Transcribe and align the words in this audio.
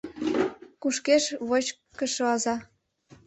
Кушкеш 0.81 1.23
вочкышто 1.47 2.23
аза 2.35 2.55